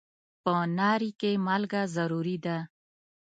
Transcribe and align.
په 0.43 0.53
ناري 0.77 1.11
کې 1.19 1.31
مالګه 1.45 1.81
ضروري 1.95 2.37
ده. 2.45 2.57